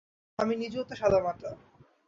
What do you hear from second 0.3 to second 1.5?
আমি নিজেও তো সাদামাটা।